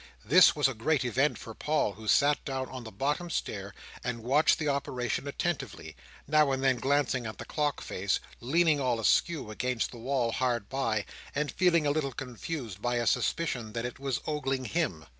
This 0.25 0.55
was 0.55 0.67
a 0.67 0.73
great 0.73 1.05
event 1.05 1.37
for 1.37 1.53
Paul, 1.53 1.91
who 1.93 2.07
sat 2.07 2.43
down 2.43 2.67
on 2.69 2.83
the 2.85 2.91
bottom 2.91 3.29
stair, 3.29 3.71
and 4.03 4.23
watched 4.23 4.57
the 4.57 4.67
operation 4.67 5.27
attentively: 5.27 5.95
now 6.27 6.51
and 6.51 6.63
then 6.63 6.77
glancing 6.77 7.27
at 7.27 7.37
the 7.37 7.45
clock 7.45 7.81
face, 7.81 8.19
leaning 8.39 8.79
all 8.81 8.99
askew, 8.99 9.51
against 9.51 9.91
the 9.91 9.99
wall 9.99 10.31
hard 10.31 10.69
by, 10.69 11.05
and 11.35 11.51
feeling 11.51 11.85
a 11.85 11.91
little 11.91 12.13
confused 12.13 12.81
by 12.81 12.95
a 12.95 13.05
suspicion 13.05 13.73
that 13.73 13.85
it 13.85 13.99
was 13.99 14.19
ogling 14.25 14.65
him. 14.65 15.05